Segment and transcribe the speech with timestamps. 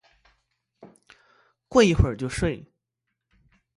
[1.67, 2.65] 过一会就睡